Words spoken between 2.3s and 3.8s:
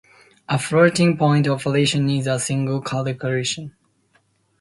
single calculation.